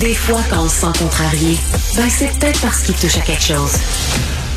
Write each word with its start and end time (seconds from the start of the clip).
Des 0.00 0.14
fois, 0.14 0.40
quand 0.48 0.64
on 0.64 0.68
se 0.68 0.80
sent 0.80 0.98
contrarié, 0.98 1.56
ben 1.96 2.08
c'est 2.08 2.28
peut-être 2.38 2.60
parce 2.60 2.82
qu'il 2.82 2.94
touche 2.94 3.18
à 3.18 3.20
quelque 3.20 3.42
chose. 3.42 3.76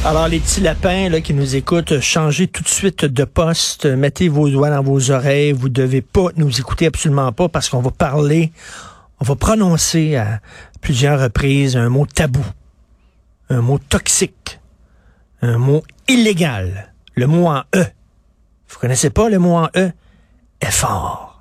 Alors, 0.04 0.28
les 0.28 0.40
petits 0.40 0.62
lapins 0.62 1.10
là, 1.10 1.20
qui 1.20 1.34
nous 1.34 1.56
écoutent, 1.56 2.00
changez 2.00 2.48
tout 2.48 2.64
de 2.64 2.68
suite 2.68 3.06
de 3.06 3.24
poste, 3.24 3.86
mettez 3.86 4.30
vos 4.30 4.50
doigts 4.50 4.70
dans 4.70 4.82
vos 4.82 5.12
oreilles. 5.12 5.52
Vous 5.52 5.70
devez 5.70 6.02
pas 6.02 6.28
nous 6.38 6.60
écouter 6.60 6.88
absolument 6.88 7.32
pas 7.32 7.50
parce 7.50 7.70
qu'on 7.70 7.82
va 7.82 7.92
parler, 7.92 8.52
on 9.20 9.26
va 9.26 9.36
prononcer 9.36 10.16
à 10.16 10.40
plusieurs 10.82 11.20
reprises 11.20 11.76
un 11.76 11.90
mot 11.90 12.06
tabou, 12.06 12.46
un 13.50 13.62
mot 13.62 13.80
toxique, 13.80 14.60
un 15.42 15.58
mot 15.58 15.84
illégal, 16.08 16.94
le 17.16 17.28
mot 17.28 17.48
en 17.48 17.64
E. 17.76 17.86
Vous 18.70 18.80
connaissez 18.80 19.10
pas 19.10 19.30
le 19.30 19.40
mot 19.40 19.56
en 19.56 19.70
E? 19.76 19.92
Effort 20.62 21.35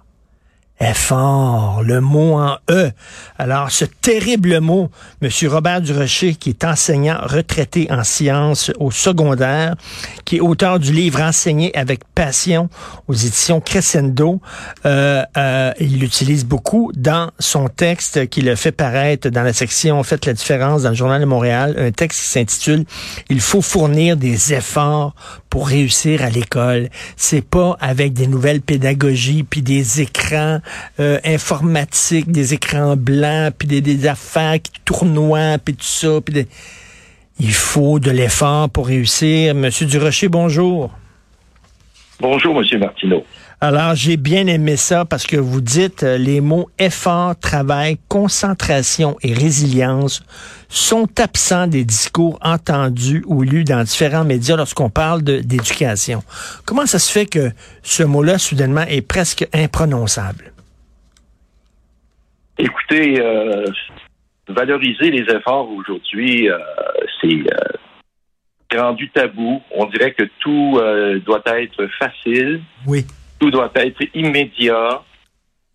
est 0.81 0.95
fort, 0.95 1.83
le 1.85 2.01
mot 2.01 2.35
en 2.35 2.57
E. 2.69 2.91
Alors, 3.39 3.71
ce 3.71 3.85
terrible 3.85 4.61
mot, 4.61 4.91
M. 5.23 5.31
Robert 5.49 5.81
Durocher, 5.81 6.35
qui 6.35 6.51
est 6.51 6.65
enseignant 6.65 7.19
retraité 7.23 7.87
en 7.91 8.03
sciences 8.03 8.73
au 8.81 8.91
secondaire, 8.91 9.77
qui 10.25 10.37
est 10.37 10.41
auteur 10.41 10.79
du 10.81 10.93
livre 10.93 11.21
Enseigner 11.21 11.77
avec 11.77 12.01
passion 12.15 12.69
aux 13.07 13.15
éditions 13.15 13.61
Crescendo, 13.61 14.41
euh, 14.85 15.23
euh, 15.37 15.73
il 15.79 16.01
l'utilise 16.01 16.45
beaucoup 16.45 16.91
dans 16.95 17.31
son 17.39 17.69
texte 17.69 18.29
qu'il 18.29 18.49
a 18.49 18.57
fait 18.57 18.73
paraître 18.73 19.29
dans 19.29 19.43
la 19.43 19.53
section 19.53 20.03
Faites 20.03 20.27
la 20.27 20.33
différence 20.33 20.83
dans 20.83 20.91
le 20.91 20.97
Journal 20.97 21.21
de 21.21 21.27
Montréal, 21.27 21.77
un 21.79 21.93
texte 21.93 22.21
qui 22.21 22.29
s'intitule 22.29 22.85
Il 23.31 23.41
faut 23.41 23.63
fournir 23.63 24.17
des 24.17 24.53
efforts 24.53 25.15
pour 25.55 25.69
réussir 25.69 26.25
à 26.25 26.31
l'école. 26.31 26.89
C'est 27.15 27.49
pas 27.49 27.77
avec 27.79 28.13
des 28.13 28.27
nouvelles 28.27 28.61
pédagogies 28.61 29.45
puis 29.45 29.63
des 29.63 30.01
écrans 30.01 30.59
euh, 30.99 31.21
informatiques, 31.25 32.29
des 32.33 32.55
écrans 32.55 32.97
blancs 32.97 33.55
puis 33.57 33.69
des, 33.69 34.09
affaires 34.09 34.61
qui 34.61 34.73
tournoient 34.85 35.59
puis 35.65 35.75
tout 35.75 35.85
ça. 35.85 36.21
Puis 36.21 36.49
Il 37.39 37.53
faut 37.53 38.01
de 38.01 38.11
l'effort 38.11 38.69
pour 38.69 38.89
réussir. 38.89 39.55
Monsieur 39.55 39.87
Durocher, 39.87 40.27
bonjour. 40.27 40.91
Bonjour, 42.19 42.53
Monsieur 42.57 42.81
Martineau. 42.81 43.25
Alors, 43.67 43.95
j'ai 43.95 44.19
bien 44.19 44.47
aimé 44.47 44.77
ça 44.77 45.07
parce 45.07 45.27
que 45.27 45.39
vous 45.39 45.63
dites 45.63 46.03
euh, 46.03 46.19
les 46.19 46.43
mots 46.43 46.69
effort, 46.79 47.35
travail, 47.35 47.97
concentration 48.11 49.17
et 49.23 49.33
résilience 49.33 50.23
sont 50.69 51.09
absents 51.19 51.67
des 51.67 51.83
discours 51.83 52.39
entendus 52.43 53.25
ou 53.27 53.43
lus 53.43 53.65
dans 53.65 53.83
différents 53.83 54.25
médias 54.25 54.57
lorsqu'on 54.57 54.91
parle 54.91 55.23
d'éducation. 55.23 56.21
Comment 56.67 56.85
ça 56.85 56.99
se 56.99 57.11
fait 57.11 57.25
que 57.25 57.53
ce 57.83 58.03
mot-là, 58.03 58.37
soudainement, 58.37 58.85
est 58.87 59.01
presque 59.01 59.49
imprononçable? 59.55 60.53
Écoutez, 62.59 63.19
euh, 63.19 63.65
valoriser 64.47 65.11
les 65.11 65.25
efforts 65.35 65.71
aujourd'hui, 65.71 66.51
euh, 66.51 66.59
c'est 67.23 68.79
rendu 68.79 69.09
tabou. 69.09 69.63
On 69.71 69.87
dirait 69.87 70.13
que 70.13 70.25
tout 70.41 70.79
doit 71.25 71.43
être 71.47 71.87
facile. 71.99 72.61
Oui 72.87 73.07
tout 73.45 73.51
doit 73.51 73.71
être 73.75 74.03
immédiat 74.15 75.03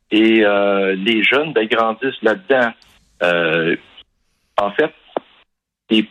et 0.09 0.43
euh, 0.43 0.95
les 0.95 1.23
jeunes 1.23 1.53
ben, 1.53 1.67
grandissent 1.67 2.21
là-dedans. 2.23 2.71
Euh, 3.21 3.75
en 4.59 4.71
fait, 4.71 4.91
c'est 5.87 6.07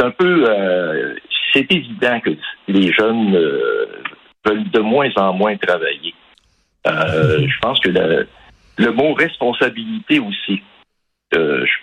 un 0.00 0.10
peu, 0.10 0.50
euh, 0.50 1.14
c'est 1.52 1.70
évident 1.70 2.18
que 2.18 2.30
les 2.66 2.92
jeunes 2.92 3.32
veulent 4.44 4.70
de 4.70 4.80
moins 4.80 5.10
en 5.14 5.32
moins 5.32 5.56
travailler. 5.56 6.14
je 6.84 7.58
pense 7.60 7.78
que 7.78 7.90
le, 7.90 8.92
mot 8.92 9.14
responsabilité 9.14 10.18
aussi, 10.18 10.60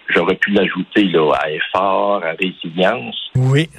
j'aurais 0.09 0.35
pu 0.35 0.51
l'ajouter 0.51 1.05
là 1.05 1.31
à 1.41 1.49
effort, 1.49 2.25
à 2.25 2.33
résilience. 2.33 3.31
Oui. 3.35 3.69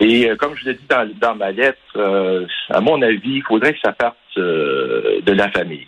Et 0.00 0.28
euh, 0.28 0.36
comme 0.36 0.54
je 0.56 0.64
l'ai 0.64 0.74
dit 0.74 0.86
dans, 1.20 1.34
ma 1.34 1.52
lettre, 1.52 1.78
euh, 1.96 2.46
à 2.70 2.80
mon 2.80 3.00
avis, 3.02 3.20
il 3.24 3.42
faudrait 3.46 3.74
que 3.74 3.80
ça 3.84 3.92
parte 3.92 4.16
euh, 4.38 5.20
de 5.24 5.32
la 5.32 5.50
famille. 5.50 5.86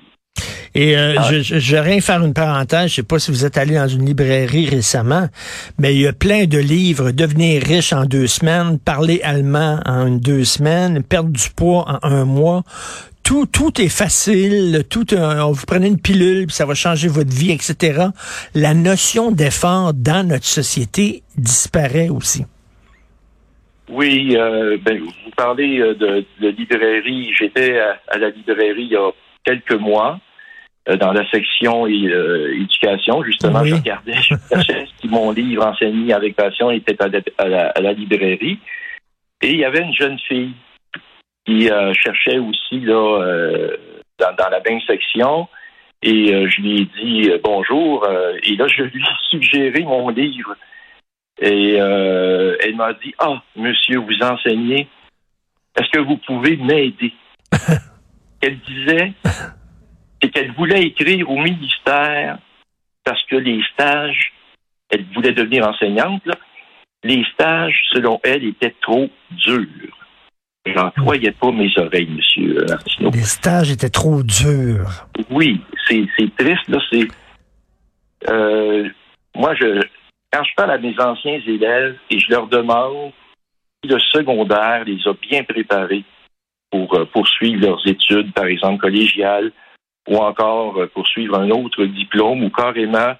Et 0.75 0.97
ah. 0.97 1.23
je, 1.31 1.43
je, 1.43 1.73
vais 1.75 1.81
rien 1.81 2.01
faire 2.01 2.25
une 2.25 2.33
parenthèse. 2.33 2.89
Je 2.91 2.95
sais 2.97 3.03
pas 3.03 3.19
si 3.19 3.31
vous 3.31 3.45
êtes 3.45 3.59
allé 3.59 3.75
dans 3.75 3.89
une 3.89 4.07
librairie 4.07 4.69
récemment, 4.69 5.29
mais 5.79 5.95
il 5.95 6.01
y 6.01 6.07
a 6.07 6.15
plein 6.15 6.47
de 6.47 6.59
livres. 6.59 7.11
Devenir 7.11 7.63
riche 7.63 7.93
en 7.93 8.07
deux 8.07 8.27
semaines, 8.27 8.79
parler 8.79 9.21
allemand 9.23 9.81
en 9.85 10.09
deux 10.09 10.45
semaines, 10.45 11.03
perdre 11.03 11.29
du 11.29 11.51
poids 11.55 11.99
en 12.03 12.09
un 12.09 12.25
mois. 12.25 12.63
Tout, 13.23 13.45
tout 13.45 13.83
est 13.83 13.91
facile. 13.91 14.85
Tout, 14.89 15.05
vous 15.11 15.67
prenez 15.67 15.89
une 15.89 16.01
pilule, 16.01 16.47
puis 16.47 16.57
ça 16.57 16.65
va 16.65 16.73
changer 16.73 17.09
votre 17.09 17.35
vie, 17.35 17.53
etc. 17.53 18.07
La 18.55 18.73
notion 18.73 19.31
d'effort 19.31 19.93
dans 19.93 20.27
notre 20.27 20.47
société 20.47 21.23
disparaît 21.37 22.09
aussi. 22.09 22.47
Oui, 23.89 24.37
euh, 24.37 24.79
ben, 24.81 24.99
vous 25.01 25.31
parlez 25.37 25.81
euh, 25.81 25.95
de, 25.95 26.49
librairie. 26.49 27.33
J'étais 27.37 27.79
à, 27.79 28.19
la 28.19 28.31
librairie 28.31 28.85
il 28.85 28.93
y 28.93 28.97
a 28.97 29.11
quelques 29.45 29.75
mois 29.75 30.21
euh, 30.89 30.97
dans 30.97 31.13
la 31.13 31.29
section 31.31 31.87
éducation. 31.87 33.23
Justement, 33.25 33.65
je 33.65 33.75
regardais, 33.75 34.15
je 34.15 34.35
cherchais 34.49 34.87
si 35.01 35.09
mon 35.09 35.33
livre 35.33 35.67
enseigné 35.67 36.13
avec 36.13 36.37
passion 36.37 36.71
était 36.71 36.97
à 37.03 37.49
la, 37.49 37.93
librairie. 37.93 38.59
Et 39.43 39.51
il 39.51 39.59
y 39.59 39.65
avait 39.65 39.83
une 39.83 39.95
jeune 39.95 40.19
fille 40.21 40.55
qui 41.45 41.69
cherchait 41.95 42.39
aussi 42.39 42.79
là 42.81 43.19
dans, 44.21 44.49
la 44.49 44.61
même 44.65 44.81
section. 44.83 45.49
Et 46.05 46.29
je 46.49 46.61
lui 46.61 46.83
ai 46.83 46.89
dit 47.03 47.31
bonjour. 47.43 48.07
et 48.45 48.55
là, 48.55 48.69
je 48.69 48.85
lui 48.85 49.03
ai 49.03 49.31
suggéré 49.31 49.83
mon 49.83 50.09
livre. 50.11 50.55
Et 51.43 51.77
euh, 51.81 52.57
elle 52.61 52.77
m'a 52.77 52.93
dit 52.95 53.13
Ah, 53.19 53.43
monsieur, 53.57 53.99
vous 53.99 54.23
enseignez. 54.23 54.89
Est-ce 55.77 55.91
que 55.91 55.99
vous 55.99 56.19
pouvez 56.19 56.57
m'aider? 56.57 57.13
qu'elle 58.41 58.59
disait, 58.61 59.13
c'est 60.21 60.31
qu'elle 60.31 60.53
voulait 60.53 60.83
écrire 60.83 61.29
au 61.29 61.37
ministère 61.37 62.39
parce 63.05 63.23
que 63.27 63.37
les 63.37 63.61
stages, 63.73 64.33
elle 64.91 65.05
voulait 65.15 65.33
devenir 65.33 65.67
enseignante, 65.67 66.23
les 67.03 67.25
stages, 67.35 67.81
selon 67.93 68.21
elle, 68.23 68.45
étaient 68.45 68.75
trop 68.81 69.11
durs. 69.31 69.99
J'en 70.65 70.91
croyais 70.93 71.33
pas 71.33 71.51
mes 71.51 71.73
oreilles, 71.77 72.09
monsieur 72.09 72.65
Martineau. 72.69 73.11
Les 73.11 73.23
stages 73.23 73.73
étaient 73.73 73.91
trop 73.91 74.23
durs. 74.23 75.09
Oui, 75.31 75.61
c'est 75.89 76.07
triste, 76.39 76.69
là. 76.69 76.79
C'est. 76.91 77.09
Euh, 78.29 78.89
moi, 79.35 79.55
je, 79.57 79.83
quand 80.33 80.45
je 80.45 80.55
parle 80.55 80.71
à 80.71 80.79
mes 80.79 80.99
anciens 80.99 81.41
élèves 81.47 81.99
et 82.11 82.19
je 82.19 82.31
leur 82.31 82.47
demande 82.47 83.13
si 83.83 83.91
le 83.91 83.99
secondaire 83.99 84.85
les 84.85 84.99
a 85.07 85.13
bien 85.15 85.45
préparés 85.45 86.05
pour 86.71 86.95
euh, 86.95 87.05
poursuivre 87.05 87.61
leurs 87.67 87.87
études, 87.87 88.33
par 88.33 88.47
exemple 88.47 88.81
collégiales, 88.81 89.53
ou 90.09 90.17
encore 90.17 90.81
euh, 90.81 90.87
poursuivre 90.87 91.39
un 91.39 91.51
autre 91.51 91.85
diplôme, 91.85 92.45
ou 92.45 92.51
carrément 92.51 93.15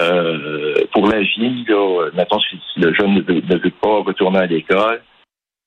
euh, 0.00 0.84
pour 0.92 1.06
la 1.06 1.20
vie, 1.20 1.64
là, 1.68 2.10
mettons 2.14 2.40
si 2.40 2.58
le 2.76 2.92
jeune 2.92 3.14
ne 3.14 3.20
veut, 3.22 3.70
pas 3.70 4.02
retourner 4.02 4.40
à 4.40 4.46
l'école, 4.46 5.02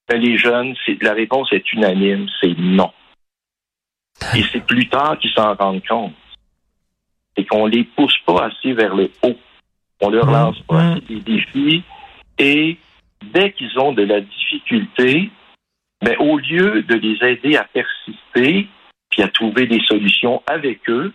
ben, 0.10 0.20
les 0.22 0.38
jeunes, 0.38 0.76
la 1.02 1.14
réponse 1.14 1.52
est 1.54 1.72
unanime, 1.72 2.28
c'est 2.42 2.58
non. 2.58 2.92
Et 4.36 4.44
c'est 4.52 4.66
plus 4.66 4.88
tard 4.90 5.18
qu'ils 5.20 5.32
s'en 5.32 5.56
rendent 5.56 5.86
compte. 5.88 6.14
Et 7.38 7.46
qu'on 7.46 7.66
les 7.66 7.84
pousse 7.84 8.18
pas 8.26 8.46
assez 8.46 8.74
vers 8.74 8.96
le 8.96 9.12
haut. 9.24 9.38
On 10.02 10.10
leur 10.10 10.30
lance 10.30 10.60
pas 10.68 10.96
des 11.08 11.20
défis. 11.20 11.84
Et 12.38 12.78
dès 13.34 13.52
qu'ils 13.54 13.80
ont 13.80 13.94
de 13.94 14.04
la 14.04 14.22
difficulté, 14.22 15.30
mais 16.04 16.18
ben, 16.18 16.28
au 16.28 16.38
lieu 16.38 16.84
de 16.84 16.96
les 16.96 17.18
aider 17.28 17.56
à 17.56 17.64
persister, 17.64 18.68
puis 19.10 19.24
à 19.24 19.28
trouver 19.30 19.66
des 19.68 19.82
solutions 19.88 20.44
avec 20.48 20.90
eux, 20.90 21.14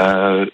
euh, 0.00 0.46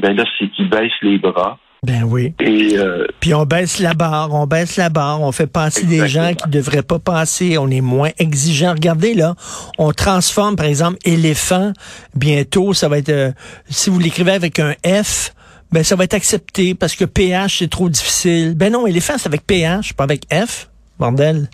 ben 0.00 0.16
là, 0.16 0.24
c'est 0.38 0.48
qu'ils 0.48 0.70
baissent 0.70 0.92
les 1.02 1.18
bras. 1.18 1.58
Ben 1.84 2.02
oui. 2.02 2.32
Et 2.40 2.78
euh, 2.78 3.06
Puis 3.20 3.34
on 3.34 3.44
baisse 3.44 3.78
la 3.78 3.92
barre, 3.92 4.32
on 4.32 4.46
baisse 4.46 4.78
la 4.78 4.88
barre, 4.88 5.20
on 5.20 5.32
fait 5.32 5.46
passer 5.46 5.84
des 5.84 6.08
gens 6.08 6.32
qui 6.32 6.48
devraient 6.48 6.82
pas 6.82 6.98
passer, 6.98 7.58
on 7.58 7.68
est 7.68 7.82
moins 7.82 8.08
exigeant. 8.18 8.72
Regardez 8.72 9.12
là, 9.12 9.34
on 9.76 9.92
transforme 9.92 10.56
par 10.56 10.64
exemple 10.64 10.96
éléphant, 11.04 11.74
bientôt 12.14 12.72
ça 12.72 12.88
va 12.88 12.96
être 12.96 13.10
euh, 13.10 13.32
si 13.68 13.90
vous 13.90 13.98
l'écrivez 13.98 14.32
avec 14.32 14.60
un 14.60 14.72
F, 14.82 15.34
ben 15.74 15.82
ça 15.82 15.96
va 15.96 16.04
être 16.04 16.14
accepté 16.14 16.76
parce 16.76 16.94
que 16.94 17.04
PH 17.04 17.58
c'est 17.58 17.68
trop 17.68 17.88
difficile. 17.88 18.54
Ben 18.56 18.72
non, 18.72 18.86
éléphant 18.86 19.18
c'est 19.18 19.26
avec 19.26 19.44
PH, 19.44 19.94
pas 19.94 20.04
avec 20.04 20.22
F. 20.32 20.68
Bordel. 21.00 21.48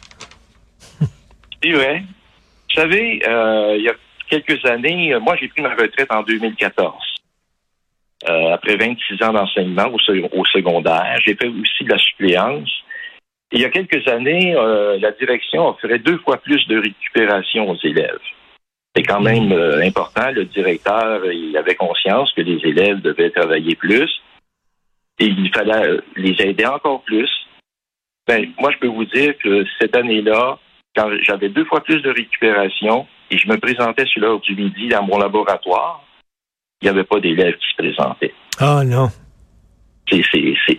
c'est 1.62 1.72
vrai. 1.72 2.02
Vous 2.68 2.82
savez, 2.82 3.22
euh, 3.26 3.76
il 3.78 3.82
y 3.84 3.88
a 3.88 3.94
quelques 4.28 4.62
années, 4.66 5.14
euh, 5.14 5.20
moi 5.20 5.36
j'ai 5.40 5.48
pris 5.48 5.62
ma 5.62 5.70
retraite 5.70 6.12
en 6.12 6.22
2014. 6.22 6.94
Euh, 8.28 8.52
après 8.52 8.76
26 8.76 9.22
ans 9.24 9.32
d'enseignement 9.32 9.86
au, 9.90 9.98
sec- 9.98 10.28
au 10.32 10.44
secondaire, 10.44 11.18
j'ai 11.24 11.34
fait 11.34 11.48
aussi 11.48 11.84
de 11.84 11.90
la 11.90 11.98
suppléance. 11.98 12.70
Il 13.52 13.60
y 13.62 13.64
a 13.64 13.70
quelques 13.70 14.06
années, 14.06 14.52
la 15.00 15.10
direction 15.12 15.66
offrait 15.70 15.98
deux 15.98 16.18
fois 16.18 16.36
plus 16.36 16.64
de 16.68 16.78
récupération 16.78 17.68
aux 17.68 17.78
élèves. 17.82 18.20
C'est 18.94 19.04
quand 19.04 19.20
même 19.20 19.52
euh, 19.52 19.82
important. 19.82 20.30
Le 20.32 20.44
directeur 20.46 21.24
il 21.30 21.56
avait 21.56 21.76
conscience 21.76 22.32
que 22.34 22.40
les 22.40 22.58
élèves 22.68 23.00
devaient 23.00 23.30
travailler 23.30 23.76
plus 23.76 24.10
et 25.20 25.26
il 25.26 25.50
fallait 25.54 25.88
euh, 25.88 26.00
les 26.16 26.34
aider 26.40 26.66
encore 26.66 27.02
plus. 27.02 27.30
Ben, 28.26 28.46
moi, 28.58 28.70
je 28.72 28.78
peux 28.78 28.88
vous 28.88 29.04
dire 29.04 29.34
que 29.38 29.64
cette 29.78 29.94
année-là, 29.94 30.58
quand 30.96 31.10
j'avais 31.22 31.48
deux 31.48 31.64
fois 31.66 31.82
plus 31.82 32.00
de 32.00 32.10
récupération 32.10 33.06
et 33.30 33.38
je 33.38 33.48
me 33.48 33.58
présentais 33.58 34.06
sur 34.06 34.22
l'heure 34.22 34.40
du 34.40 34.54
midi 34.56 34.88
dans 34.88 35.02
mon 35.02 35.18
laboratoire, 35.18 36.04
il 36.80 36.86
n'y 36.86 36.90
avait 36.90 37.04
pas 37.04 37.20
d'élèves 37.20 37.56
qui 37.56 37.68
se 37.70 37.76
présentaient. 37.76 38.34
Ah 38.58 38.82
non. 38.84 39.08
C'est, 40.10 40.18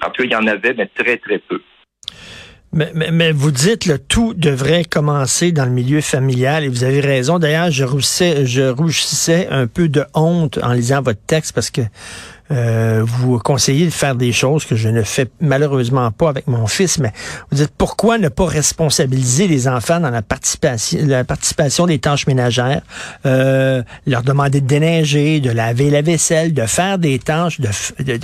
en 0.03 0.09
tout 0.09 0.23
cas, 0.23 0.23
il 0.23 0.31
y 0.31 0.35
en 0.35 0.47
avait, 0.47 0.73
mais 0.73 0.87
très, 0.87 1.17
très 1.17 1.39
peu. 1.39 1.61
Mais, 2.73 2.91
mais, 2.95 3.11
mais 3.11 3.31
vous 3.33 3.51
dites 3.51 3.85
le 3.85 3.99
tout 3.99 4.33
devrait 4.33 4.85
commencer 4.85 5.51
dans 5.51 5.65
le 5.65 5.71
milieu 5.71 5.99
familial 5.99 6.63
et 6.63 6.69
vous 6.69 6.85
avez 6.85 7.01
raison. 7.01 7.37
D'ailleurs, 7.37 7.69
je 7.69 7.83
rougissais, 7.83 8.45
je 8.45 8.61
rougissais 8.61 9.49
un 9.51 9.67
peu 9.67 9.89
de 9.89 10.05
honte 10.13 10.57
en 10.63 10.71
lisant 10.71 11.01
votre 11.01 11.19
texte 11.27 11.51
parce 11.51 11.69
que 11.69 11.81
euh, 12.51 13.01
vous 13.05 13.39
conseillez 13.39 13.85
de 13.85 13.91
faire 13.91 14.15
des 14.15 14.31
choses 14.31 14.65
que 14.65 14.75
je 14.77 14.87
ne 14.87 15.03
fais 15.03 15.27
malheureusement 15.41 16.11
pas 16.11 16.29
avec 16.29 16.47
mon 16.47 16.65
fils. 16.65 16.97
Mais 16.97 17.11
vous 17.49 17.57
dites 17.57 17.73
pourquoi 17.77 18.17
ne 18.17 18.29
pas 18.29 18.45
responsabiliser 18.45 19.49
les 19.49 19.67
enfants 19.67 19.99
dans 19.99 20.09
la 20.09 20.21
participation, 20.21 20.99
la 21.05 21.25
participation 21.25 21.87
des 21.87 21.99
tâches 21.99 22.25
ménagères, 22.25 22.83
euh, 23.25 23.83
leur 24.07 24.23
demander 24.23 24.61
de 24.61 24.67
déneiger, 24.67 25.41
de 25.41 25.51
laver 25.51 25.89
la 25.89 26.01
vaisselle, 26.01 26.53
de 26.53 26.65
faire 26.65 26.97
des 26.97 27.19
tâches, 27.19 27.59
de, 27.59 27.69
de, 27.99 28.17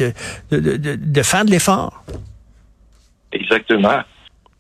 de, 0.52 0.78
de, 0.78 0.96
de 0.96 1.22
faire 1.24 1.44
de 1.44 1.52
l'effort? 1.52 2.04
Exactement. 3.34 4.04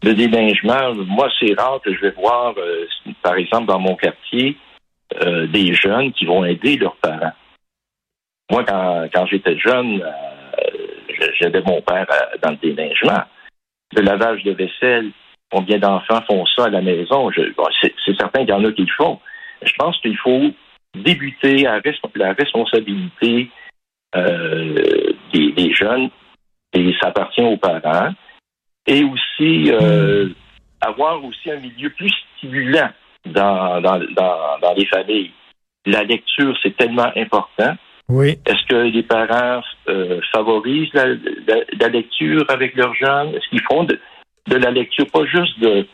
Le 0.04 0.14
déneigement, 0.14 0.94
moi, 0.94 1.30
c'est 1.40 1.60
rare 1.60 1.82
que 1.84 1.94
je 1.94 2.02
vais 2.02 2.12
voir, 2.12 2.54
euh, 2.58 2.86
par 3.24 3.36
exemple, 3.36 3.66
dans 3.66 3.80
mon 3.80 3.96
quartier, 3.96 4.58
euh, 5.22 5.48
des 5.48 5.74
jeunes 5.74 6.12
qui 6.14 6.26
vont 6.26 6.46
aider 6.46 6.78
leurs 6.78 6.98
parents. 6.98 7.34
Moi, 8.52 8.64
quand, 8.64 9.08
quand 9.14 9.26
j'étais 9.26 9.58
jeune, 9.58 10.02
euh, 10.02 11.32
j'aidais 11.40 11.62
mon 11.66 11.82
père 11.82 12.06
euh, 12.12 12.38
dans 12.42 12.52
le 12.52 12.58
déneigement. 12.58 13.24
Le 13.96 14.02
lavage 14.02 14.44
de 14.44 14.52
vaisselle, 14.52 15.12
combien 15.50 15.80
d'enfants 15.80 16.22
font 16.30 16.46
ça 16.46 16.66
à 16.66 16.70
la 16.70 16.82
maison? 16.82 17.32
C'est 17.82 18.18
certain 18.18 18.42
qu'il 18.42 18.50
y 18.50 18.54
en 18.54 18.66
a 18.66 18.72
qui 18.72 18.84
le 18.84 18.94
font. 18.98 19.20
Je 19.64 19.74
pense 19.78 19.98
qu'il 20.02 20.18
faut 20.18 20.52
débuter 20.94 21.66
à 21.66 21.80
la 22.16 22.34
responsabilité 22.34 23.50
euh, 24.16 25.14
des 25.34 25.74
jeunes 25.74 26.10
et 26.74 26.94
ça 27.02 27.08
appartient 27.08 27.42
aux 27.42 27.58
parents. 27.58 28.14
Et 28.88 29.04
aussi 29.04 29.72
euh, 29.72 30.30
avoir 30.81 31.24
aussi 31.24 31.51
un 31.51 31.60
milieu 31.60 31.89
plus 31.89 32.12
stimulant 32.38 32.89
dans, 33.25 33.81
dans, 33.81 34.00
dans, 34.16 34.60
dans 34.62 34.74
les 34.78 34.86
familles. 34.86 35.31
La 35.86 36.04
lecture, 36.04 36.57
c'est 36.63 36.75
tellement 36.78 37.12
important. 37.16 37.75
Oui. 38.10 38.38
Est-ce 38.45 38.66
que 38.69 38.75
les 38.75 39.04
parents 39.04 39.62
euh, 39.89 40.22
favorisent 40.31 40.94
la, 40.94 41.07
la- 41.07 41.66
la 41.80 41.88
lecture 41.89 42.45
avec 42.48 42.75
leurs 42.75 42.95
jeunes? 42.95 43.36
Est-ce 43.36 43.50
qu'ils 43.50 43.62
font 43.69 43.84
de, 43.84 44.00
de 44.48 44.56
la 44.56 44.72
lecture, 44.72 45.07
pas 45.12 45.25
juste 45.25 45.60
de, 45.60 45.86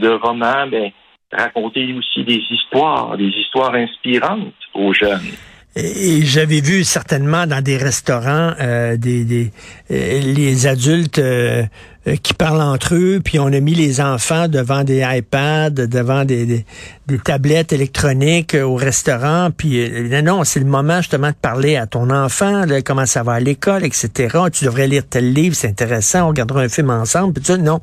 de 0.00 0.08
romans, 0.08 0.66
mais 0.70 0.92
raconter 1.32 1.92
aussi 1.94 2.22
des 2.22 2.40
histoires, 2.50 3.16
des 3.16 3.28
histoires 3.42 3.74
inspirantes 3.74 4.54
aux 4.74 4.92
jeunes? 4.94 5.32
Et 5.74 6.22
j'avais 6.22 6.60
vu 6.60 6.84
certainement 6.84 7.46
dans 7.46 7.62
des 7.62 7.76
restaurants 7.76 8.52
euh, 8.60 8.96
des, 8.96 9.24
des 9.24 9.50
euh, 9.90 10.20
les 10.34 10.66
adultes 10.66 11.18
euh, 11.18 11.64
euh, 12.08 12.16
qui 12.22 12.34
parlent 12.34 12.62
entre 12.62 12.94
eux, 12.94 13.20
puis 13.24 13.38
on 13.38 13.46
a 13.46 13.60
mis 13.60 13.74
les 13.74 14.00
enfants 14.00 14.48
devant 14.48 14.84
des 14.84 15.04
iPads, 15.04 15.70
devant 15.70 16.24
des, 16.24 16.46
des, 16.46 16.64
des 17.06 17.18
tablettes 17.18 17.72
électroniques 17.72 18.54
euh, 18.54 18.62
au 18.62 18.76
restaurant, 18.76 19.50
puis 19.50 19.80
euh, 19.80 20.22
non, 20.22 20.36
non, 20.36 20.44
c'est 20.44 20.60
le 20.60 20.66
moment 20.66 20.98
justement 20.98 21.30
de 21.30 21.36
parler 21.36 21.76
à 21.76 21.86
ton 21.86 22.10
enfant, 22.10 22.64
là, 22.64 22.82
comment 22.82 23.06
ça 23.06 23.22
va 23.22 23.32
à 23.32 23.40
l'école, 23.40 23.84
etc. 23.84 24.38
Tu 24.52 24.64
devrais 24.64 24.86
lire 24.86 25.02
tel 25.08 25.32
livre, 25.32 25.54
c'est 25.54 25.68
intéressant, 25.68 26.26
on 26.26 26.28
regardera 26.28 26.60
un 26.60 26.68
film 26.68 26.90
ensemble, 26.90 27.34
puis 27.34 27.44
ça, 27.44 27.56
non, 27.56 27.80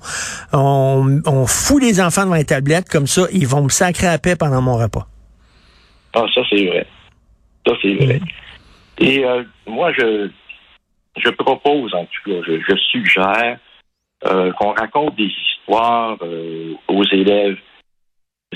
on, 0.53 1.21
on 1.25 1.45
fout 1.45 1.81
les 1.81 2.01
enfants 2.01 2.23
devant 2.23 2.35
les 2.35 2.45
tablettes 2.45 2.89
comme 2.89 3.07
ça, 3.07 3.23
ils 3.31 3.47
vont 3.47 3.63
me 3.63 3.69
sacrer 3.69 4.07
à 4.07 4.17
paix 4.17 4.35
pendant 4.35 4.61
mon 4.61 4.77
repas. 4.77 5.07
Ah, 6.13 6.25
ça, 6.33 6.41
c'est 6.49 6.65
vrai. 6.65 6.85
Ça, 7.65 7.73
c'est 7.81 7.95
vrai. 7.95 8.21
Et 8.99 9.25
euh, 9.25 9.43
moi, 9.67 9.91
je, 9.93 10.29
je 11.17 11.29
propose, 11.29 11.93
en 11.93 12.05
tout 12.05 12.31
cas, 12.31 12.37
je, 12.47 12.59
je 12.67 12.75
suggère 12.91 13.57
qu'on 14.23 14.73
raconte 14.73 15.15
des 15.15 15.31
histoires 15.31 16.17
euh, 16.21 16.73
aux 16.87 17.03
élèves. 17.05 17.57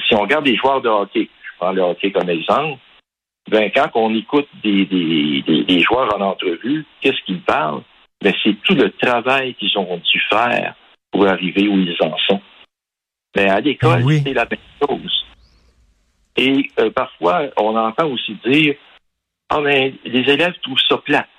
Si 0.07 0.15
on 0.15 0.21
regarde 0.21 0.45
des 0.45 0.55
joueurs 0.55 0.81
de 0.81 0.89
hockey, 0.89 1.29
je 1.43 1.57
prends 1.57 1.71
le 1.71 1.81
hockey 1.81 2.11
comme 2.11 2.29
exemple, 2.29 2.79
ben, 3.49 3.71
quand 3.73 3.89
on 3.95 4.13
écoute 4.13 4.47
des, 4.63 4.85
des, 4.85 5.41
des, 5.41 5.63
des 5.63 5.79
joueurs 5.81 6.13
en 6.15 6.21
entrevue, 6.21 6.85
qu'est-ce 7.01 7.21
qu'ils 7.25 7.41
parlent? 7.41 7.83
Ben, 8.21 8.33
c'est 8.43 8.55
tout 8.63 8.75
le 8.75 8.91
travail 8.91 9.55
qu'ils 9.55 9.77
ont 9.77 9.97
dû 9.97 10.21
faire 10.29 10.75
pour 11.11 11.27
arriver 11.27 11.67
où 11.67 11.77
ils 11.77 11.95
en 12.01 12.17
sont. 12.17 12.41
Ben, 13.33 13.49
à 13.49 13.59
l'école, 13.61 14.03
oui. 14.03 14.21
c'est 14.25 14.33
la 14.33 14.45
même 14.45 14.59
chose. 14.81 15.25
Et 16.35 16.69
euh, 16.79 16.89
parfois, 16.91 17.43
on 17.57 17.75
entend 17.75 18.07
aussi 18.07 18.35
dire 18.45 18.75
Ah, 19.49 19.59
mais 19.61 19.93
les 20.05 20.31
élèves 20.31 20.53
trouvent 20.61 20.79
ça 20.87 20.97
plate. 20.97 21.29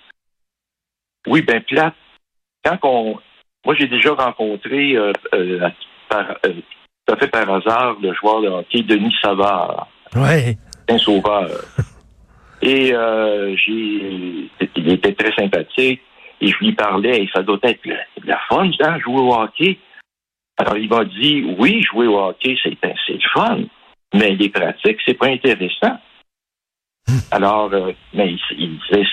Oui, 1.27 1.43
ben 1.43 1.63
plate. 1.63 1.95
Quand 2.65 2.79
on. 2.83 3.21
Moi, 3.65 3.75
j'ai 3.79 3.87
déjà 3.89 4.15
rencontré 4.15 4.97
euh, 4.97 5.13
euh, 5.35 5.69
par, 6.09 6.31
euh, 6.47 6.53
tout 7.07 7.15
à 7.15 7.17
fait 7.17 7.29
par 7.29 7.49
hasard 7.51 7.97
le 8.01 8.13
joueur 8.15 8.41
de 8.43 8.49
hockey 8.49 8.83
Denis 8.83 9.15
Savard, 9.23 9.89
Ouais. 10.15 10.57
un 10.89 10.99
sauveur. 10.99 11.49
Et 12.63 12.93
euh, 12.93 13.55
j'ai. 13.57 14.51
Il 14.77 14.93
était 14.93 15.13
très 15.15 15.33
sympathique. 15.35 16.01
Et 16.41 16.47
je 16.49 16.57
lui 16.59 16.73
parlais, 16.73 17.23
et 17.25 17.29
ça 17.35 17.43
doit 17.43 17.59
être 17.65 17.85
la, 17.85 17.97
la 18.25 18.39
fun, 18.49 18.71
ça, 18.81 18.97
jouer 19.01 19.21
au 19.21 19.35
hockey. 19.35 19.77
Alors, 20.57 20.77
il 20.77 20.89
m'a 20.89 21.05
dit, 21.05 21.45
oui, 21.59 21.83
jouer 21.83 22.07
au 22.07 22.17
hockey, 22.17 22.57
c'est 22.63 22.77
le 22.81 23.19
fun, 23.35 23.59
mais 24.15 24.37
les 24.37 24.49
pratiques, 24.49 24.99
c'est 25.05 25.15
pas 25.15 25.27
intéressant. 25.27 25.99
Alors, 27.33 27.73
euh, 27.73 27.93
mais 28.15 28.33
il, 28.33 28.41
il 28.57 28.79
disait, 28.79 29.05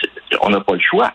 on 0.41 0.49
n'a 0.49 0.59
pas 0.61 0.73
le 0.73 0.79
choix. 0.81 1.13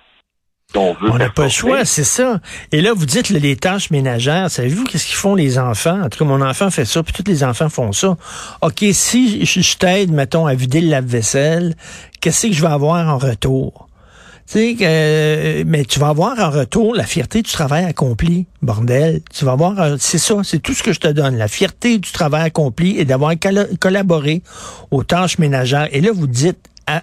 On 0.76 0.94
veut 0.94 1.10
On 1.10 1.18
n'a 1.18 1.28
pas 1.30 1.44
le 1.44 1.48
choix, 1.48 1.84
c'est 1.84 2.04
ça. 2.04 2.40
Et 2.70 2.80
là, 2.80 2.92
vous 2.94 3.06
dites 3.06 3.30
là, 3.30 3.38
les 3.40 3.56
tâches 3.56 3.90
ménagères. 3.90 4.50
Savez-vous 4.50 4.84
qu'est-ce 4.84 5.06
qu'ils 5.06 5.16
font 5.16 5.34
les 5.34 5.58
enfants? 5.58 6.00
En 6.02 6.08
tout 6.08 6.18
cas, 6.18 6.24
mon 6.24 6.40
enfant 6.40 6.70
fait 6.70 6.84
ça, 6.84 7.02
puis 7.02 7.12
tous 7.12 7.28
les 7.28 7.42
enfants 7.42 7.68
font 7.68 7.92
ça. 7.92 8.16
OK, 8.62 8.84
si 8.92 9.44
je, 9.44 9.60
je 9.60 9.76
t'aide, 9.76 10.12
mettons, 10.12 10.46
à 10.46 10.54
vider 10.54 10.80
le 10.80 10.88
lave-vaisselle, 10.90 11.74
qu'est-ce 12.20 12.46
que 12.46 12.52
je 12.52 12.60
vais 12.60 12.68
avoir 12.68 13.08
en 13.08 13.18
retour? 13.18 13.88
Tu 14.46 14.58
sais, 14.58 14.74
que, 14.74 14.82
euh, 14.84 15.64
mais 15.64 15.84
tu 15.84 16.00
vas 16.00 16.08
avoir 16.08 16.36
en 16.40 16.50
retour 16.50 16.94
la 16.96 17.04
fierté 17.04 17.40
du 17.42 17.50
travail 17.52 17.84
accompli, 17.84 18.46
bordel. 18.62 19.20
Tu 19.32 19.44
vas 19.44 19.52
avoir, 19.52 19.80
euh, 19.80 19.96
c'est 20.00 20.18
ça, 20.18 20.36
c'est 20.42 20.58
tout 20.60 20.74
ce 20.74 20.82
que 20.82 20.92
je 20.92 20.98
te 20.98 21.06
donne, 21.06 21.36
la 21.36 21.46
fierté 21.46 21.98
du 21.98 22.10
travail 22.10 22.42
accompli 22.46 22.98
et 22.98 23.04
d'avoir 23.04 23.32
colla- 23.38 23.68
collaboré 23.78 24.42
aux 24.90 25.04
tâches 25.04 25.38
ménagères. 25.38 25.88
Et 25.92 26.00
là, 26.00 26.10
vous 26.12 26.26
dites, 26.26 26.58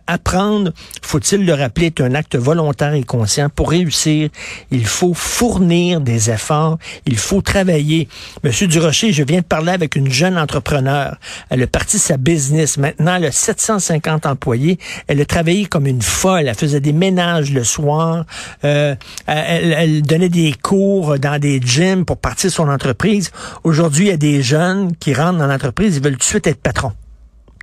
apprendre, 0.07 0.71
faut-il 1.01 1.45
le 1.45 1.53
rappeler, 1.53 1.87
est 1.87 2.01
un 2.01 2.13
acte 2.13 2.35
volontaire 2.35 2.93
et 2.93 3.03
conscient. 3.03 3.49
Pour 3.49 3.71
réussir, 3.71 4.29
il 4.71 4.85
faut 4.85 5.13
fournir 5.13 6.01
des 6.01 6.29
efforts, 6.29 6.77
il 7.05 7.17
faut 7.17 7.41
travailler. 7.41 8.07
Monsieur 8.43 8.67
Durocher, 8.67 9.11
je 9.11 9.23
viens 9.23 9.39
de 9.39 9.45
parler 9.45 9.71
avec 9.71 9.95
une 9.95 10.11
jeune 10.11 10.37
entrepreneur. 10.37 11.17
Elle 11.49 11.63
a 11.63 11.67
parti 11.67 11.99
sa 11.99 12.17
business. 12.17 12.77
Maintenant, 12.77 13.15
elle 13.15 13.25
a 13.25 13.31
750 13.31 14.25
employés. 14.25 14.77
Elle 15.07 15.21
a 15.21 15.25
travaillé 15.25 15.65
comme 15.65 15.87
une 15.87 16.01
folle. 16.01 16.47
Elle 16.47 16.55
faisait 16.55 16.79
des 16.79 16.93
ménages 16.93 17.51
le 17.51 17.63
soir. 17.63 18.25
Euh, 18.63 18.95
elle, 19.25 19.73
elle 19.73 20.01
donnait 20.01 20.29
des 20.29 20.53
cours 20.61 21.19
dans 21.19 21.39
des 21.39 21.59
gyms 21.61 22.05
pour 22.05 22.17
partir 22.17 22.51
son 22.51 22.69
entreprise. 22.69 23.31
Aujourd'hui, 23.63 24.05
il 24.05 24.09
y 24.09 24.13
a 24.13 24.17
des 24.17 24.41
jeunes 24.41 24.95
qui 24.95 25.13
rentrent 25.13 25.39
dans 25.39 25.47
l'entreprise, 25.47 25.97
ils 25.97 26.03
veulent 26.03 26.13
tout 26.13 26.19
de 26.19 26.23
suite 26.23 26.47
être 26.47 26.61
patron. 26.61 26.91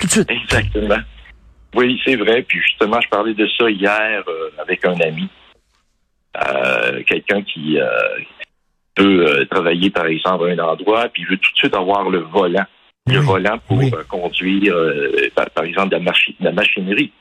Tout 0.01 0.07
de 0.07 0.13
suite. 0.13 0.31
Exactement. 0.31 0.97
Oui, 1.75 2.01
c'est 2.05 2.17
vrai. 2.17 2.43
Puis 2.43 2.61
justement, 2.61 3.01
je 3.01 3.09
parlais 3.09 3.35
de 3.35 3.47
ça 3.59 3.71
hier 3.71 4.23
euh, 4.29 4.51
avec 4.59 4.85
un 4.85 4.99
ami. 5.01 5.29
Euh, 6.37 7.03
quelqu'un 7.05 7.43
qui 7.43 7.79
euh, 7.81 7.89
peut 8.95 9.47
travailler, 9.51 9.91
par 9.91 10.07
exemple, 10.07 10.49
à 10.49 10.53
un 10.53 10.59
endroit, 10.59 11.09
puis 11.09 11.25
veut 11.25 11.37
tout 11.37 11.53
de 11.53 11.57
suite 11.57 11.75
avoir 11.75 12.09
le 12.11 12.19
volant. 12.21 12.67
Le 13.07 13.19
Oui, 13.19 13.25
volant 13.27 13.59
pour 13.69 13.79
oui. 13.79 13.91
conduire, 14.09 14.75
par, 15.35 15.51
par 15.51 15.65
exemple, 15.65 15.91
de 15.91 15.97
la, 15.97 16.03
machi- 16.03 16.35
de 16.41 16.45
la 16.47 16.53
machinerie. 16.53 17.13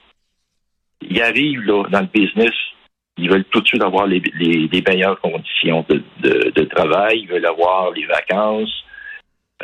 Ils 1.02 1.22
arrivent 1.22 1.62
là, 1.62 1.84
dans 1.90 2.00
le 2.00 2.08
business, 2.08 2.54
ils 3.18 3.30
veulent 3.30 3.44
tout 3.46 3.60
de 3.62 3.68
suite 3.68 3.84
avoir 3.84 4.08
les, 4.08 4.22
les- 4.40 4.68
les 4.72 4.82
meilleures 4.82 5.20
conditions 5.20 5.86
de, 5.90 6.02
de- 6.22 6.52
de 6.56 6.64
travail, 6.64 7.20
ils 7.24 7.28
veulent 7.28 7.46
avoir 7.46 7.92
les 7.92 8.06
vacances, 8.06 8.86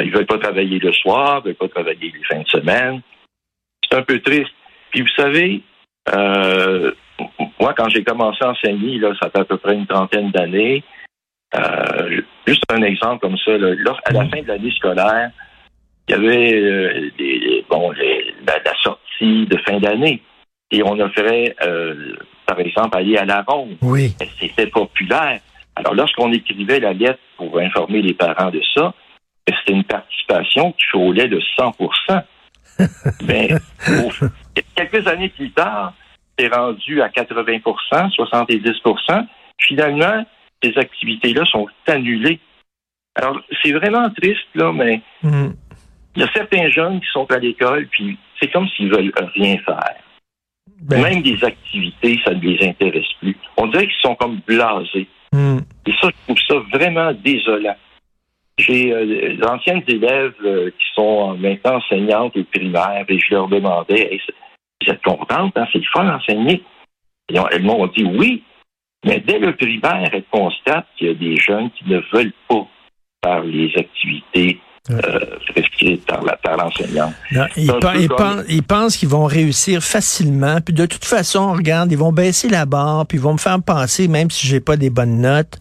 ils 0.02 0.12
veulent 0.12 0.26
pas 0.26 0.38
travailler 0.40 0.78
le 0.80 0.92
soir, 0.92 1.42
ils 1.44 1.48
veulent 1.48 1.56
pas 1.56 1.70
travailler 1.70 2.12
les 2.14 2.24
fins 2.26 2.42
de 2.42 2.48
semaine. 2.50 3.02
C'est 3.90 3.98
un 3.98 4.04
peu 4.04 4.20
triste. 4.20 4.52
Puis 4.92 5.02
vous 5.02 5.08
savez, 5.16 5.62
euh, 6.14 6.92
moi, 7.60 7.74
quand 7.78 7.90
j'ai 7.90 8.04
commencé 8.04 8.44
à 8.44 8.50
enseigner, 8.52 8.98
là, 9.00 9.14
ça 9.22 9.30
fait 9.30 9.40
à 9.40 9.46
peu 9.46 9.58
près 9.58 9.76
une 9.76 9.86
trentaine 9.88 10.32
d'années, 10.32 10.84
euh, 11.56 12.22
juste 12.48 12.64
un 12.72 12.82
exemple 12.84 13.20
comme 13.20 13.38
ça, 13.38 13.58
là, 13.58 13.96
à 14.06 14.12
la 14.12 14.26
fin 14.30 14.42
de 14.42 14.48
l'année 14.48 14.72
scolaire, 14.72 15.32
il 16.08 16.12
y 16.12 16.16
avait 16.16 16.54
euh, 16.56 17.10
les- 17.20 17.66
bon, 17.70 17.92
les- 17.92 18.34
la, 18.48 18.58
la 18.66 18.74
sortie 18.82 19.46
de 19.46 19.58
fin 19.68 19.80
d'année. 19.80 20.22
Et 20.72 20.84
on 20.84 21.00
offrait, 21.00 21.56
euh, 21.66 22.16
par 22.46 22.60
exemple, 22.60 22.98
aller 22.98 23.18
à 23.18 23.26
la 23.26 23.42
ronde. 23.42 23.78
Oui. 23.82 24.14
C'était 24.40 24.68
populaire. 24.68 25.40
Alors, 25.76 25.94
lorsqu'on 25.96 26.32
écrivait 26.32 26.80
la 26.80 26.94
lettre 26.94 27.20
pour 27.38 27.58
informer 27.60 28.02
les 28.02 28.14
parents 28.14 28.52
de 28.52 28.62
ça, 28.76 28.94
c'était 29.48 29.74
une 29.74 29.84
participation 29.84 30.72
qui 30.74 30.86
frôlait 30.86 31.28
de 31.28 31.40
100 31.58 31.74
Mais 33.28 33.50
au- 33.54 34.12
quelques 34.76 35.08
années 35.08 35.30
plus 35.30 35.52
tard, 35.52 35.94
c'est 36.38 36.48
rendu 36.54 37.02
à 37.02 37.10
80% 37.10 38.10
70% 38.16 39.28
Finalement, 39.62 40.26
ces 40.64 40.78
activités-là 40.78 41.44
sont 41.46 41.68
annulées. 41.88 42.40
Alors, 43.16 43.40
c'est 43.62 43.74
vraiment 43.74 44.10
triste, 44.12 44.48
là, 44.56 44.72
mais 44.72 45.02
Mm. 45.22 45.50
il 46.16 46.22
y 46.22 46.26
a 46.26 46.32
certains 46.34 46.70
jeunes 46.70 47.02
qui 47.02 47.08
sont 47.12 47.30
à 47.32 47.38
l'école, 47.40 47.88
puis 47.88 48.18
c'est 48.40 48.50
comme 48.52 48.68
s'ils 48.70 48.90
veulent 48.90 49.12
rien 49.36 49.58
faire. 49.66 49.96
Ben, 50.82 51.02
Même 51.02 51.22
des 51.24 51.44
activités, 51.44 52.20
ça 52.24 52.34
ne 52.34 52.40
les 52.40 52.66
intéresse 52.66 53.12
plus. 53.20 53.36
On 53.58 53.68
dirait 53.68 53.88
qu'ils 53.88 54.00
sont 54.02 54.16
comme 54.16 54.40
blasés. 54.48 55.08
mm. 55.34 55.58
Et 55.86 55.92
ça, 56.02 56.08
je 56.10 56.34
trouve 56.34 56.38
ça 56.48 56.56
vraiment 56.78 57.12
désolant. 57.14 57.76
J'ai 58.60 58.94
euh, 58.94 59.36
d'anciennes 59.38 59.84
élèves 59.88 60.36
euh, 60.44 60.70
qui 60.70 60.86
sont 60.94 61.38
maintenant 61.38 61.78
enseignantes 61.78 62.36
au 62.36 62.44
primaire 62.44 63.06
et 63.08 63.20
je 63.20 63.34
leur 63.34 63.48
demandais 63.48 64.20
Vous 64.82 64.92
êtes 64.92 65.02
contente, 65.02 65.58
hein? 65.58 65.68
c'est 65.72 65.80
le 65.80 65.86
fun 65.94 66.04
d'enseigner? 66.04 66.64
Elles 67.30 67.64
m'ont 67.64 67.88
dit 67.88 68.04
oui, 68.04 68.44
mais 69.06 69.20
dès 69.20 69.40
le 69.40 69.56
primaire, 69.56 70.10
elles 70.12 70.26
constatent 70.30 70.88
qu'il 70.98 71.08
y 71.08 71.12
a 71.12 71.14
des 71.14 71.38
jeunes 71.38 71.70
qui 71.72 71.88
ne 71.88 72.02
veulent 72.12 72.34
pas 72.50 72.68
faire 73.24 73.44
les 73.44 73.72
activités 73.78 74.60
euh, 74.92 74.96
par 76.08 76.24
la- 76.24 76.36
par 76.38 76.58
l'enseignant. 76.58 77.14
Ils, 77.58 77.72
ils 77.98 78.08
comme- 78.10 78.44
ils 78.48 78.64
pensent 78.64 78.98
qu'ils 78.98 79.10
vont 79.10 79.26
réussir 79.26 79.84
facilement. 79.84 80.60
Puis 80.62 80.74
de 80.74 80.86
toute 80.86 81.06
façon, 81.06 81.54
regarde, 81.54 81.92
ils 81.92 81.98
vont 81.98 82.12
baisser 82.12 82.50
la 82.50 82.66
barre, 82.66 83.06
puis 83.06 83.18
ils 83.18 83.22
vont 83.22 83.34
me 83.34 83.38
faire 83.38 83.62
passer, 83.62 84.08
même 84.08 84.30
si 84.32 84.48
j'ai 84.48 84.60
pas 84.60 84.78
des 84.78 84.90
bonnes 84.90 85.22
notes. 85.22 85.58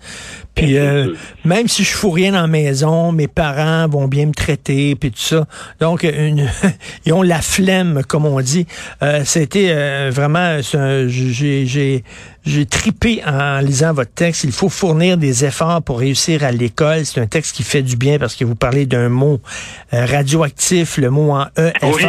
Puis 0.55 0.77
euh, 0.77 1.15
même 1.45 1.69
si 1.69 1.85
je 1.85 1.91
fous 1.95 2.11
rien 2.11 2.33
la 2.33 2.47
maison, 2.49 3.13
mes 3.13 3.29
parents 3.29 3.87
vont 3.89 4.09
bien 4.09 4.27
me 4.27 4.33
traiter, 4.33 4.97
puis 4.97 5.13
tout 5.13 5.21
ça. 5.21 5.47
Donc, 5.79 6.03
une, 6.03 6.49
ils 7.07 7.13
ont 7.13 7.23
la 7.23 7.41
flemme, 7.41 8.03
comme 8.07 8.27
on 8.27 8.41
dit. 8.41 8.67
Euh, 9.03 9.23
C'était 9.25 9.69
euh, 9.71 10.11
vraiment, 10.13 10.59
j'ai 10.63 12.03
j'ai 12.45 12.65
tripé 12.67 13.21
en 13.27 13.59
lisant 13.59 13.93
votre 13.93 14.13
texte. 14.13 14.45
Il 14.45 14.53
faut 14.53 14.71
fournir 14.71 15.19
des 15.19 15.45
efforts 15.45 15.83
pour 15.83 15.99
réussir 15.99 16.43
à 16.45 16.51
l'école. 16.51 17.05
C'est 17.05 17.21
un 17.21 17.27
texte 17.27 17.55
qui 17.55 17.63
fait 17.63 17.83
du 17.83 17.97
bien 17.97 18.19
parce 18.19 18.35
que 18.37 18.45
vous 18.45 18.55
parlez 18.55 18.87
d'un 18.87 19.08
mot 19.09 19.41
euh, 19.93 20.05
radioactif, 20.05 20.97
le 20.99 21.11
mot 21.11 21.33
en 21.33 21.47
E, 21.59 21.73
Oui. 21.83 22.05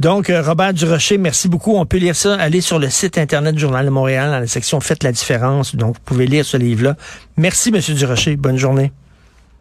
Donc, 0.00 0.30
euh, 0.30 0.42
Robert 0.42 0.74
Durocher, 0.74 1.18
merci 1.18 1.48
beaucoup. 1.48 1.76
On 1.76 1.86
peut 1.86 1.98
lire 1.98 2.16
ça. 2.16 2.34
Allez 2.34 2.60
sur 2.60 2.78
le 2.78 2.90
site 2.90 3.18
Internet 3.18 3.54
du 3.54 3.60
Journal 3.60 3.84
de 3.84 3.90
Montréal 3.90 4.30
dans 4.30 4.40
la 4.40 4.46
section 4.46 4.80
Faites 4.80 5.02
la 5.02 5.12
différence. 5.12 5.74
Donc, 5.74 5.96
vous 5.96 6.02
pouvez 6.04 6.26
lire 6.26 6.44
ce 6.44 6.56
livre-là. 6.56 6.96
Merci, 7.36 7.70
Monsieur 7.70 7.94
Durocher. 7.94 8.36
Bonne 8.36 8.58
journée. 8.58 8.92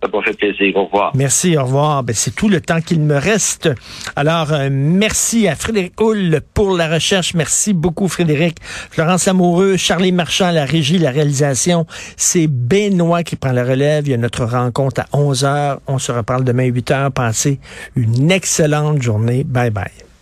Ça 0.01 0.09
fait 0.23 0.33
plaisir. 0.33 0.75
Au 0.77 0.85
revoir. 0.85 1.11
Merci, 1.15 1.57
au 1.57 1.63
revoir. 1.63 2.03
Ben, 2.03 2.13
c'est 2.15 2.35
tout 2.35 2.49
le 2.49 2.61
temps 2.61 2.81
qu'il 2.81 3.01
me 3.01 3.15
reste. 3.15 3.69
Alors, 4.15 4.53
euh, 4.53 4.69
merci 4.71 5.47
à 5.47 5.55
Frédéric 5.55 5.99
Hull 5.99 6.41
pour 6.53 6.75
la 6.75 6.87
recherche. 6.87 7.33
Merci 7.33 7.73
beaucoup, 7.73 8.07
Frédéric. 8.07 8.57
Florence 8.61 9.25
Lamoureux, 9.25 9.77
Charlie 9.77 10.11
Marchand, 10.11 10.51
la 10.51 10.65
régie, 10.65 10.99
la 10.99 11.11
réalisation. 11.11 11.85
C'est 12.17 12.47
Benoît 12.47 13.23
qui 13.23 13.35
prend 13.35 13.51
la 13.51 13.63
relève. 13.63 14.07
Il 14.07 14.11
y 14.11 14.13
a 14.13 14.17
notre 14.17 14.45
rencontre 14.45 15.01
à 15.01 15.17
11 15.17 15.45
heures. 15.45 15.79
On 15.87 15.99
se 15.99 16.11
reparle 16.11 16.43
demain 16.43 16.63
à 16.63 16.67
8 16.67 16.91
heures. 16.91 17.11
Passez 17.11 17.59
une 17.95 18.31
excellente 18.31 19.01
journée. 19.01 19.43
Bye 19.43 19.71
bye. 19.71 20.14